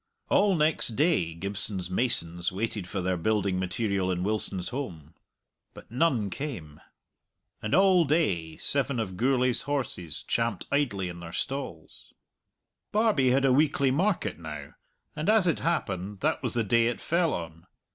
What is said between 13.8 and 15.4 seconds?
market now, and,